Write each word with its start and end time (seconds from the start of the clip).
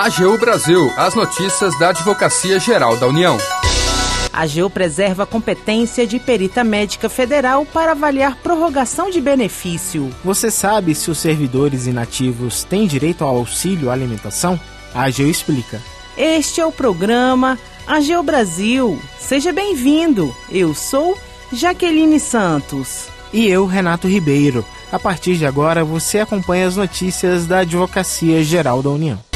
AGU 0.00 0.38
Brasil, 0.38 0.92
as 0.96 1.16
notícias 1.16 1.76
da 1.76 1.88
Advocacia 1.88 2.60
Geral 2.60 2.96
da 2.96 3.08
União. 3.08 3.36
A 4.32 4.42
AGU 4.42 4.70
preserva 4.70 5.24
a 5.24 5.26
competência 5.26 6.06
de 6.06 6.20
perita 6.20 6.62
médica 6.62 7.08
federal 7.08 7.66
para 7.66 7.90
avaliar 7.90 8.36
prorrogação 8.36 9.10
de 9.10 9.20
benefício. 9.20 10.08
Você 10.24 10.52
sabe 10.52 10.94
se 10.94 11.10
os 11.10 11.18
servidores 11.18 11.88
inativos 11.88 12.62
têm 12.62 12.86
direito 12.86 13.24
ao 13.24 13.38
auxílio 13.38 13.90
alimentação? 13.90 14.58
A 14.94 15.06
AGU 15.06 15.22
explica. 15.22 15.82
Este 16.16 16.60
é 16.60 16.64
o 16.64 16.70
programa 16.70 17.58
AGU 17.84 18.22
Brasil. 18.22 19.02
Seja 19.18 19.52
bem-vindo. 19.52 20.32
Eu 20.48 20.74
sou 20.74 21.18
Jaqueline 21.52 22.20
Santos. 22.20 23.08
E 23.32 23.48
eu, 23.48 23.66
Renato 23.66 24.06
Ribeiro. 24.06 24.64
A 24.92 24.98
partir 24.98 25.36
de 25.36 25.44
agora, 25.44 25.84
você 25.84 26.20
acompanha 26.20 26.68
as 26.68 26.76
notícias 26.76 27.46
da 27.46 27.58
Advocacia 27.58 28.44
Geral 28.44 28.80
da 28.80 28.90
União. 28.90 29.27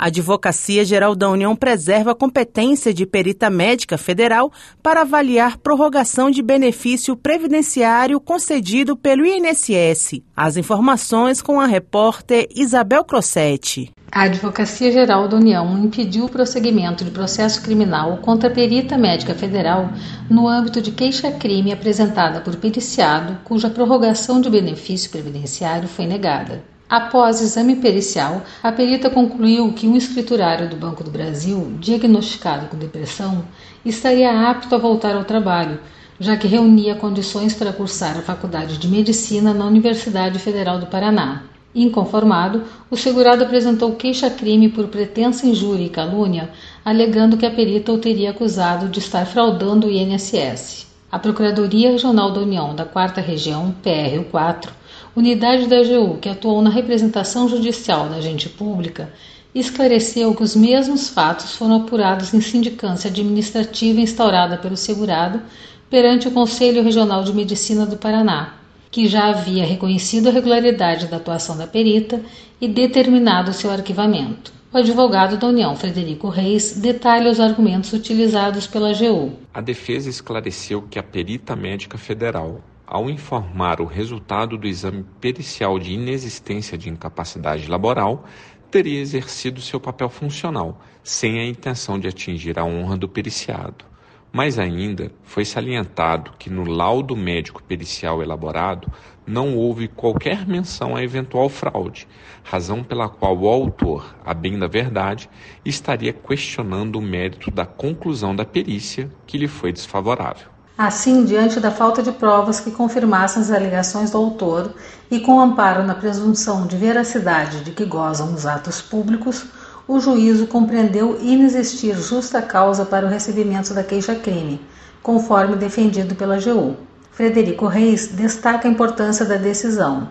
A 0.00 0.06
Advocacia 0.06 0.82
Geral 0.82 1.14
da 1.14 1.28
União 1.28 1.54
preserva 1.54 2.12
a 2.12 2.14
competência 2.14 2.94
de 2.94 3.04
perita 3.04 3.50
médica 3.50 3.98
federal 3.98 4.50
para 4.82 5.02
avaliar 5.02 5.58
prorrogação 5.58 6.30
de 6.30 6.40
benefício 6.40 7.14
previdenciário 7.14 8.18
concedido 8.18 8.96
pelo 8.96 9.26
INSS. 9.26 10.22
As 10.34 10.56
informações 10.56 11.42
com 11.42 11.60
a 11.60 11.66
repórter 11.66 12.48
Isabel 12.56 13.04
Crossetti. 13.04 13.90
A 14.10 14.22
Advocacia 14.22 14.90
Geral 14.90 15.28
da 15.28 15.36
União 15.36 15.84
impediu 15.84 16.24
o 16.24 16.30
prosseguimento 16.30 17.04
de 17.04 17.10
processo 17.10 17.60
criminal 17.60 18.22
contra 18.22 18.48
a 18.48 18.52
perita 18.54 18.96
médica 18.96 19.34
federal 19.34 19.90
no 20.30 20.48
âmbito 20.48 20.80
de 20.80 20.92
queixa-crime 20.92 21.74
apresentada 21.74 22.40
por 22.40 22.56
periciado 22.56 23.36
cuja 23.44 23.68
prorrogação 23.68 24.40
de 24.40 24.48
benefício 24.48 25.10
previdenciário 25.10 25.86
foi 25.86 26.06
negada. 26.06 26.64
Após 26.90 27.40
exame 27.40 27.76
pericial, 27.76 28.42
a 28.60 28.72
perita 28.72 29.08
concluiu 29.08 29.72
que 29.72 29.86
um 29.86 29.96
escriturário 29.96 30.68
do 30.68 30.74
Banco 30.74 31.04
do 31.04 31.10
Brasil, 31.12 31.76
diagnosticado 31.78 32.66
com 32.66 32.76
depressão, 32.76 33.44
estaria 33.84 34.50
apto 34.50 34.74
a 34.74 34.78
voltar 34.78 35.14
ao 35.14 35.22
trabalho, 35.22 35.78
já 36.18 36.36
que 36.36 36.48
reunia 36.48 36.96
condições 36.96 37.54
para 37.54 37.72
cursar 37.72 38.18
a 38.18 38.22
Faculdade 38.22 38.76
de 38.76 38.88
Medicina 38.88 39.54
na 39.54 39.66
Universidade 39.66 40.40
Federal 40.40 40.80
do 40.80 40.86
Paraná. 40.86 41.44
Inconformado, 41.72 42.64
o 42.90 42.96
segurado 42.96 43.44
apresentou 43.44 43.94
queixa-crime 43.94 44.68
por 44.70 44.88
pretensa 44.88 45.46
injúria 45.46 45.86
e 45.86 45.90
calúnia, 45.90 46.50
alegando 46.84 47.36
que 47.36 47.46
a 47.46 47.52
perita 47.52 47.92
o 47.92 47.98
teria 47.98 48.30
acusado 48.30 48.88
de 48.88 48.98
estar 48.98 49.24
fraudando 49.26 49.86
o 49.86 49.90
INSS. 49.92 50.88
A 51.12 51.20
Procuradoria 51.20 51.92
Regional 51.92 52.32
da 52.32 52.40
União 52.40 52.74
da 52.74 52.84
4 52.84 53.22
Região, 53.22 53.72
PRU4, 53.80 54.79
unidade 55.20 55.66
da 55.66 55.78
AGU 55.78 56.18
que 56.18 56.28
atuou 56.28 56.60
na 56.60 56.70
representação 56.70 57.48
judicial 57.48 58.08
da 58.08 58.16
agente 58.16 58.48
pública, 58.48 59.12
esclareceu 59.54 60.34
que 60.34 60.42
os 60.42 60.56
mesmos 60.56 61.08
fatos 61.08 61.54
foram 61.56 61.76
apurados 61.76 62.32
em 62.32 62.40
sindicância 62.40 63.10
administrativa 63.10 64.00
instaurada 64.00 64.56
pelo 64.56 64.76
segurado 64.76 65.40
perante 65.88 66.28
o 66.28 66.30
Conselho 66.30 66.82
Regional 66.82 67.22
de 67.22 67.34
Medicina 67.34 67.84
do 67.84 67.96
Paraná, 67.96 68.54
que 68.90 69.06
já 69.06 69.28
havia 69.28 69.66
reconhecido 69.66 70.28
a 70.28 70.32
regularidade 70.32 71.06
da 71.06 71.16
atuação 71.16 71.56
da 71.56 71.66
perita 71.66 72.20
e 72.60 72.66
determinado 72.66 73.52
seu 73.52 73.70
arquivamento. 73.70 74.52
O 74.72 74.78
advogado 74.78 75.36
da 75.36 75.48
União, 75.48 75.74
Frederico 75.74 76.28
Reis, 76.28 76.76
detalha 76.76 77.28
os 77.28 77.40
argumentos 77.40 77.92
utilizados 77.92 78.68
pela 78.68 78.90
AGU. 78.90 79.32
A 79.52 79.60
defesa 79.60 80.08
esclareceu 80.08 80.82
que 80.88 80.96
a 80.96 81.02
perita 81.02 81.56
médica 81.56 81.98
federal 81.98 82.60
ao 82.90 83.08
informar 83.08 83.80
o 83.80 83.84
resultado 83.84 84.58
do 84.58 84.66
exame 84.66 85.04
pericial 85.20 85.78
de 85.78 85.92
inexistência 85.92 86.76
de 86.76 86.90
incapacidade 86.90 87.70
laboral, 87.70 88.24
teria 88.68 89.00
exercido 89.00 89.60
seu 89.60 89.78
papel 89.78 90.08
funcional, 90.08 90.80
sem 91.00 91.38
a 91.38 91.46
intenção 91.46 92.00
de 92.00 92.08
atingir 92.08 92.58
a 92.58 92.64
honra 92.64 92.96
do 92.96 93.08
periciado. 93.08 93.84
Mas 94.32 94.58
ainda 94.58 95.12
foi 95.22 95.44
salientado 95.44 96.32
que 96.36 96.50
no 96.50 96.64
laudo 96.64 97.16
médico 97.16 97.62
pericial 97.62 98.22
elaborado 98.22 98.90
não 99.24 99.56
houve 99.56 99.86
qualquer 99.86 100.44
menção 100.44 100.96
a 100.96 101.02
eventual 101.02 101.48
fraude, 101.48 102.08
razão 102.42 102.82
pela 102.82 103.08
qual 103.08 103.38
o 103.38 103.48
autor, 103.48 104.16
a 104.24 104.34
bem 104.34 104.58
da 104.58 104.66
verdade, 104.66 105.30
estaria 105.64 106.12
questionando 106.12 106.96
o 106.96 107.02
mérito 107.02 107.52
da 107.52 107.64
conclusão 107.64 108.34
da 108.34 108.44
perícia 108.44 109.08
que 109.28 109.38
lhe 109.38 109.46
foi 109.46 109.72
desfavorável. 109.72 110.59
Assim, 110.82 111.26
diante 111.26 111.60
da 111.60 111.70
falta 111.70 112.02
de 112.02 112.10
provas 112.10 112.58
que 112.58 112.70
confirmassem 112.70 113.42
as 113.42 113.50
alegações 113.50 114.12
do 114.12 114.16
autor 114.16 114.72
e 115.10 115.20
com 115.20 115.38
amparo 115.38 115.82
na 115.82 115.94
presunção 115.94 116.66
de 116.66 116.74
veracidade 116.74 117.62
de 117.62 117.72
que 117.72 117.84
gozam 117.84 118.32
os 118.32 118.46
atos 118.46 118.80
públicos, 118.80 119.44
o 119.86 120.00
juízo 120.00 120.46
compreendeu 120.46 121.20
inexistir 121.20 121.94
justa 121.96 122.40
causa 122.40 122.86
para 122.86 123.04
o 123.04 123.10
recebimento 123.10 123.74
da 123.74 123.84
queixa-crime, 123.84 124.58
conforme 125.02 125.54
defendido 125.54 126.14
pela 126.14 126.36
AGU. 126.36 126.78
Frederico 127.12 127.66
Reis 127.66 128.08
destaca 128.08 128.66
a 128.66 128.70
importância 128.70 129.26
da 129.26 129.36
decisão. 129.36 130.08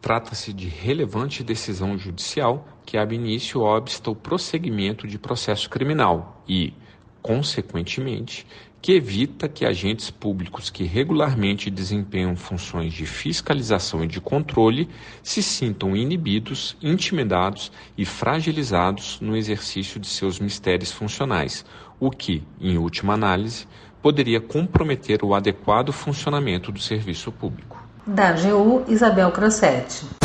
Trata-se 0.00 0.52
de 0.52 0.68
relevante 0.68 1.42
decisão 1.42 1.98
judicial 1.98 2.64
que 2.86 2.96
abre 2.96 3.16
início 3.16 3.62
obsta 3.62 4.12
o 4.12 4.14
prosseguimento 4.14 5.08
de 5.08 5.18
processo 5.18 5.68
criminal 5.68 6.40
e, 6.48 6.72
consequentemente, 7.20 8.46
que 8.84 8.92
evita 8.92 9.48
que 9.48 9.64
agentes 9.64 10.10
públicos 10.10 10.68
que 10.68 10.84
regularmente 10.84 11.70
desempenham 11.70 12.36
funções 12.36 12.92
de 12.92 13.06
fiscalização 13.06 14.04
e 14.04 14.06
de 14.06 14.20
controle 14.20 14.90
se 15.22 15.42
sintam 15.42 15.96
inibidos, 15.96 16.76
intimidados 16.82 17.72
e 17.96 18.04
fragilizados 18.04 19.18
no 19.22 19.34
exercício 19.34 19.98
de 19.98 20.06
seus 20.06 20.38
mistérios 20.38 20.92
funcionais, 20.92 21.64
o 21.98 22.10
que, 22.10 22.42
em 22.60 22.76
última 22.76 23.14
análise, 23.14 23.66
poderia 24.02 24.38
comprometer 24.38 25.24
o 25.24 25.34
adequado 25.34 25.90
funcionamento 25.90 26.70
do 26.70 26.78
serviço 26.78 27.32
público. 27.32 27.82
Da 28.06 28.28
AGU, 28.28 28.84
Isabel 28.86 29.32
Crossetti. 29.32 30.23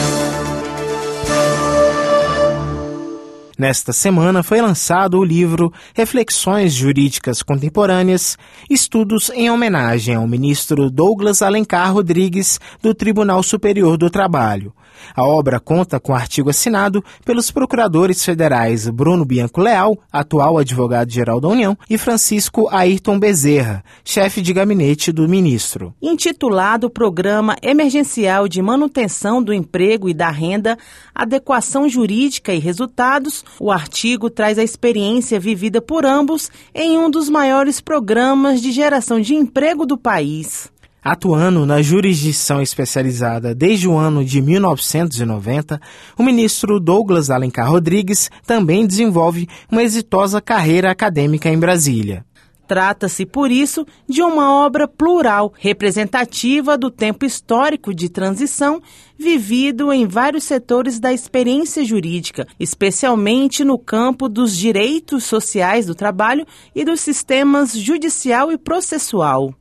Nesta 3.59 3.91
semana 3.91 4.41
foi 4.41 4.61
lançado 4.61 5.19
o 5.19 5.23
livro 5.25 5.69
Reflexões 5.93 6.71
Jurídicas 6.71 7.43
Contemporâneas, 7.43 8.37
estudos 8.69 9.29
em 9.31 9.51
homenagem 9.51 10.15
ao 10.15 10.25
ministro 10.25 10.89
Douglas 10.89 11.41
Alencar 11.41 11.93
Rodrigues, 11.93 12.57
do 12.81 12.93
Tribunal 12.93 13.43
Superior 13.43 13.97
do 13.97 14.09
Trabalho. 14.09 14.73
A 15.15 15.23
obra 15.23 15.59
conta 15.59 15.99
com 15.99 16.13
artigo 16.13 16.49
assinado 16.49 17.03
pelos 17.25 17.51
procuradores 17.51 18.23
federais 18.23 18.87
Bruno 18.89 19.25
Bianco 19.25 19.61
Leal, 19.61 19.97
atual 20.11 20.57
advogado-geral 20.57 21.39
da 21.39 21.47
União, 21.47 21.77
e 21.89 21.97
Francisco 21.97 22.67
Ayrton 22.69 23.19
Bezerra, 23.19 23.83
chefe 24.03 24.41
de 24.41 24.53
gabinete 24.53 25.11
do 25.11 25.27
ministro. 25.27 25.93
Intitulado 26.01 26.89
Programa 26.89 27.55
Emergencial 27.61 28.47
de 28.47 28.61
Manutenção 28.61 29.41
do 29.41 29.53
Emprego 29.53 30.09
e 30.09 30.13
da 30.13 30.29
Renda, 30.29 30.77
Adequação 31.13 31.89
Jurídica 31.89 32.53
e 32.53 32.59
Resultados, 32.59 33.43
o 33.59 33.71
artigo 33.71 34.29
traz 34.29 34.59
a 34.59 34.63
experiência 34.63 35.39
vivida 35.39 35.81
por 35.81 36.05
ambos 36.05 36.51
em 36.73 36.97
um 36.97 37.09
dos 37.09 37.29
maiores 37.29 37.79
programas 37.79 38.61
de 38.61 38.71
geração 38.71 39.19
de 39.19 39.33
emprego 39.33 39.85
do 39.85 39.97
país. 39.97 40.71
Atuando 41.01 41.65
na 41.65 41.81
jurisdição 41.81 42.61
especializada 42.61 43.55
desde 43.55 43.87
o 43.87 43.97
ano 43.97 44.23
de 44.23 44.41
1990, 44.41 45.79
o 46.17 46.23
ministro 46.23 46.77
Douglas 46.77 47.29
Alencar 47.29 47.71
Rodrigues 47.71 48.29
também 48.45 48.85
desenvolve 48.85 49.47
uma 49.71 49.81
exitosa 49.81 50.41
carreira 50.41 50.91
acadêmica 50.91 51.49
em 51.49 51.57
Brasília. 51.57 52.25
Trata-se, 52.69 53.25
por 53.25 53.49
isso, 53.49 53.83
de 54.07 54.21
uma 54.21 54.63
obra 54.63 54.87
plural, 54.87 55.51
representativa 55.57 56.77
do 56.77 56.91
tempo 56.91 57.25
histórico 57.25 57.95
de 57.95 58.09
transição 58.09 58.79
vivido 59.17 59.91
em 59.91 60.05
vários 60.05 60.43
setores 60.43 60.99
da 60.99 61.11
experiência 61.11 61.83
jurídica, 61.83 62.45
especialmente 62.59 63.63
no 63.63 63.79
campo 63.79 64.29
dos 64.29 64.55
direitos 64.55 65.23
sociais 65.23 65.87
do 65.87 65.95
trabalho 65.95 66.45
e 66.75 66.85
dos 66.85 67.01
sistemas 67.01 67.75
judicial 67.75 68.51
e 68.51 68.57
processual. 68.57 69.51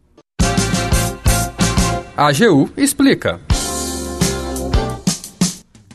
A 2.15 2.29
AGU 2.29 2.69
explica. 2.77 3.48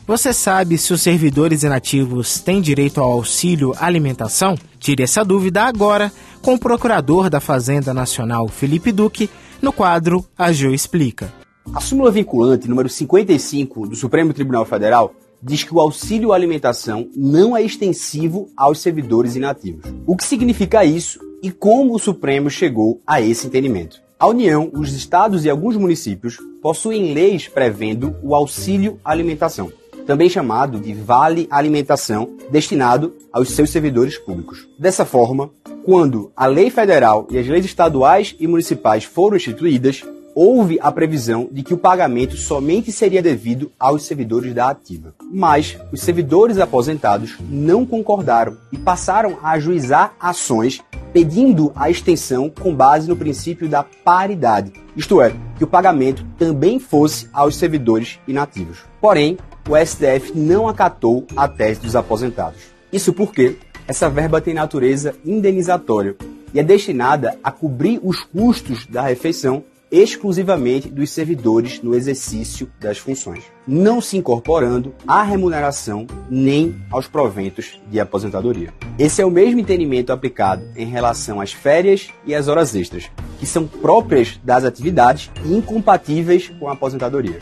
Você 0.06 0.34
sabe 0.34 0.76
se 0.76 0.92
os 0.92 1.00
servidores 1.00 1.62
inativos 1.62 2.38
têm 2.38 2.60
direito 2.60 3.00
ao 3.00 3.10
auxílio 3.10 3.72
alimentação? 3.78 4.54
Tire 4.78 5.02
essa 5.02 5.24
dúvida 5.24 5.62
agora 5.62 6.12
com 6.42 6.54
o 6.54 6.58
procurador 6.58 7.30
da 7.30 7.40
Fazenda 7.40 7.94
Nacional, 7.94 8.46
Felipe 8.46 8.92
Duque, 8.92 9.30
no 9.62 9.72
quadro 9.72 10.22
A 10.36 10.48
AGU 10.48 10.74
Explica. 10.74 11.32
A 11.72 11.80
súmula 11.80 12.10
vinculante 12.10 12.68
número 12.68 12.86
55 12.86 13.88
do 13.88 13.96
Supremo 13.96 14.34
Tribunal 14.34 14.66
Federal 14.66 15.14
diz 15.42 15.64
que 15.64 15.74
o 15.74 15.80
auxílio 15.80 16.34
alimentação 16.34 17.08
não 17.16 17.56
é 17.56 17.62
extensivo 17.62 18.50
aos 18.54 18.80
servidores 18.80 19.36
inativos. 19.36 19.86
O 20.06 20.18
que 20.18 20.24
significa 20.24 20.84
isso 20.84 21.18
e 21.42 21.50
como 21.50 21.94
o 21.94 21.98
Supremo 21.98 22.50
chegou 22.50 23.00
a 23.06 23.22
esse 23.22 23.46
entendimento? 23.46 24.02
A 24.18 24.28
União, 24.28 24.70
os 24.74 24.92
estados 24.92 25.46
e 25.46 25.50
alguns 25.50 25.78
municípios 25.78 26.36
possuem 26.60 27.14
leis 27.14 27.48
prevendo 27.48 28.14
o 28.22 28.34
auxílio 28.34 29.00
alimentação. 29.02 29.72
Também 30.06 30.28
chamado 30.28 30.78
de 30.78 30.92
Vale 30.92 31.46
Alimentação, 31.50 32.30
destinado 32.50 33.14
aos 33.32 33.50
seus 33.50 33.70
servidores 33.70 34.18
públicos. 34.18 34.68
Dessa 34.78 35.04
forma, 35.04 35.50
quando 35.84 36.32
a 36.36 36.46
lei 36.46 36.70
federal 36.70 37.26
e 37.30 37.38
as 37.38 37.46
leis 37.46 37.64
estaduais 37.64 38.34
e 38.38 38.46
municipais 38.46 39.04
foram 39.04 39.36
instituídas, 39.36 40.02
houve 40.34 40.78
a 40.80 40.90
previsão 40.90 41.48
de 41.50 41.62
que 41.62 41.72
o 41.72 41.78
pagamento 41.78 42.36
somente 42.36 42.90
seria 42.90 43.22
devido 43.22 43.70
aos 43.78 44.02
servidores 44.02 44.52
da 44.52 44.68
ativa. 44.68 45.14
Mas 45.32 45.78
os 45.92 46.00
servidores 46.00 46.58
aposentados 46.58 47.36
não 47.48 47.86
concordaram 47.86 48.56
e 48.72 48.76
passaram 48.76 49.38
a 49.42 49.52
ajuizar 49.52 50.14
ações 50.18 50.82
pedindo 51.12 51.70
a 51.76 51.88
extensão 51.88 52.50
com 52.50 52.74
base 52.74 53.08
no 53.08 53.14
princípio 53.14 53.68
da 53.68 53.84
paridade, 53.84 54.72
isto 54.96 55.20
é, 55.22 55.32
que 55.56 55.62
o 55.62 55.68
pagamento 55.68 56.26
também 56.36 56.80
fosse 56.80 57.28
aos 57.32 57.54
servidores 57.54 58.18
inativos. 58.26 58.78
Porém, 59.00 59.38
o 59.68 59.76
STF 59.76 60.32
não 60.34 60.68
acatou 60.68 61.26
a 61.36 61.48
tese 61.48 61.80
dos 61.80 61.96
aposentados. 61.96 62.60
Isso 62.92 63.12
porque 63.12 63.56
essa 63.86 64.08
verba 64.08 64.40
tem 64.40 64.54
natureza 64.54 65.14
indenizatória 65.24 66.16
e 66.52 66.60
é 66.60 66.62
destinada 66.62 67.38
a 67.42 67.50
cobrir 67.50 68.00
os 68.02 68.20
custos 68.20 68.86
da 68.86 69.02
refeição 69.02 69.64
exclusivamente 69.90 70.88
dos 70.88 71.10
servidores 71.10 71.80
no 71.80 71.94
exercício 71.94 72.68
das 72.80 72.98
funções, 72.98 73.44
não 73.66 74.00
se 74.00 74.16
incorporando 74.16 74.92
à 75.06 75.22
remuneração 75.22 76.06
nem 76.28 76.74
aos 76.90 77.06
proventos 77.06 77.80
de 77.88 78.00
aposentadoria. 78.00 78.74
Esse 78.98 79.22
é 79.22 79.24
o 79.24 79.30
mesmo 79.30 79.60
entendimento 79.60 80.12
aplicado 80.12 80.64
em 80.74 80.86
relação 80.86 81.40
às 81.40 81.52
férias 81.52 82.08
e 82.26 82.34
às 82.34 82.48
horas 82.48 82.74
extras, 82.74 83.08
que 83.38 83.46
são 83.46 83.68
próprias 83.68 84.40
das 84.42 84.64
atividades 84.64 85.30
e 85.44 85.54
incompatíveis 85.54 86.48
com 86.58 86.68
a 86.68 86.72
aposentadoria. 86.72 87.38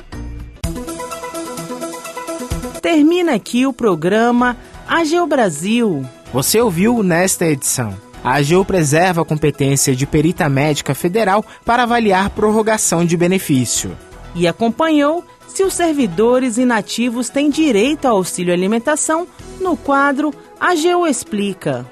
Termina 2.83 3.35
aqui 3.35 3.67
o 3.67 3.73
programa 3.73 4.57
AGEO 4.89 5.27
Brasil. 5.27 6.05
Você 6.35 6.61
ouviu 6.61 7.03
nesta 7.03 7.47
edição 7.47 7.97
a 8.25 8.37
AGU 8.37 8.65
preserva 8.65 9.23
a 9.23 9.25
competência 9.25 9.97
de 9.97 10.07
perita 10.07 10.49
médica 10.49 10.95
federal 10.95 11.45
para 11.65 11.83
avaliar 11.83 12.31
prorrogação 12.31 13.05
de 13.05 13.17
benefício. 13.17 13.97
E 14.35 14.47
acompanhou 14.47 15.25
se 15.49 15.63
os 15.65 15.75
servidores 15.75 16.57
inativos 16.57 17.29
têm 17.29 17.51
direito 17.51 18.07
ao 18.07 18.17
auxílio 18.17 18.53
alimentação 18.53 19.27
no 19.61 19.77
quadro 19.77 20.33
AGU 20.59 21.07
Explica. 21.07 21.85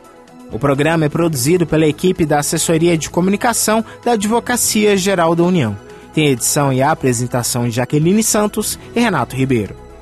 O 0.53 0.59
programa 0.59 1.05
é 1.05 1.09
produzido 1.09 1.67
pela 1.67 1.87
equipe 1.87 2.25
da 2.25 2.39
Assessoria 2.39 2.97
de 2.97 3.11
Comunicação 3.11 3.85
da 4.05 4.13
Advocacia 4.13 4.97
Geral 4.97 5.35
da 5.35 5.43
União. 5.45 5.77
Tem 6.15 6.29
edição 6.29 6.73
e 6.73 6.83
apresentação 6.83 7.65
de 7.65 7.73
Jaqueline 7.73 8.23
Santos 8.23 8.79
e 8.95 9.01
Renato 9.01 9.37
Ribeiro. 9.37 9.90